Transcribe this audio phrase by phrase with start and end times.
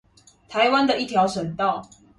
[0.49, 1.87] 臺灣的一條省道